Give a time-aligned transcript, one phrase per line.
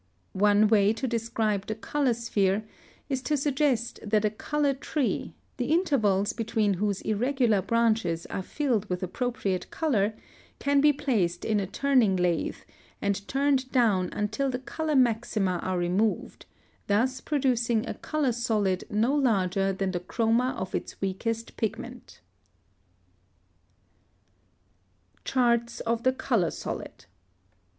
[0.33, 2.63] One way to describe the color sphere
[3.07, 8.89] is to suggest that a color tree, the intervals between whose irregular branches are filled
[8.89, 10.15] with appropriate color,
[10.57, 12.55] can be placed in a turning lathe
[12.99, 16.47] and turned down until the color maxima are removed,
[16.87, 22.21] thus producing a color solid no larger than the chroma of its weakest pigment
[25.21, 25.23] (Fig.
[25.25, 25.29] 2).
[25.31, 27.05] +Charts of the color solid.